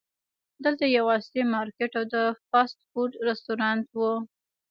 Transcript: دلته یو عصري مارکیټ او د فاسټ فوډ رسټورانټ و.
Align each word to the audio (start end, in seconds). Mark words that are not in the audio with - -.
دلته 0.65 0.83
یو 0.97 1.05
عصري 1.15 1.43
مارکیټ 1.53 1.91
او 1.99 2.05
د 2.13 2.15
فاسټ 2.49 2.77
فوډ 2.89 3.11
رسټورانټ 3.27 3.85
و. 3.99 4.01